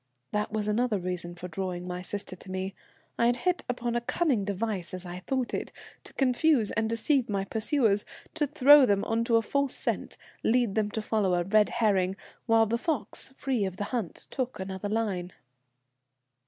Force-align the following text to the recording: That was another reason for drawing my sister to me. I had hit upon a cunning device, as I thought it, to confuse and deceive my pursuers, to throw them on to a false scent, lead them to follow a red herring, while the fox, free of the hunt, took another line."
That 0.31 0.51
was 0.51 0.67
another 0.67 0.97
reason 0.97 1.35
for 1.35 1.47
drawing 1.47 1.87
my 1.87 2.01
sister 2.01 2.35
to 2.35 2.49
me. 2.49 2.73
I 3.19 3.27
had 3.27 3.35
hit 3.35 3.63
upon 3.69 3.95
a 3.95 4.01
cunning 4.01 4.43
device, 4.43 4.95
as 4.95 5.05
I 5.05 5.19
thought 5.19 5.53
it, 5.53 5.71
to 6.05 6.13
confuse 6.13 6.71
and 6.71 6.89
deceive 6.89 7.29
my 7.29 7.45
pursuers, 7.45 8.03
to 8.33 8.47
throw 8.47 8.87
them 8.87 9.03
on 9.03 9.23
to 9.25 9.35
a 9.35 9.43
false 9.43 9.75
scent, 9.75 10.17
lead 10.43 10.73
them 10.73 10.89
to 10.89 11.03
follow 11.03 11.35
a 11.35 11.43
red 11.43 11.69
herring, 11.69 12.15
while 12.47 12.65
the 12.65 12.79
fox, 12.79 13.27
free 13.35 13.63
of 13.63 13.77
the 13.77 13.83
hunt, 13.93 14.25
took 14.31 14.59
another 14.59 14.89
line." 14.89 15.33